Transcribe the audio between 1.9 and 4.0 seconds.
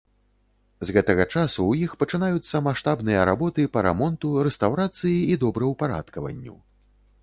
пачынаюцца маштабныя работы па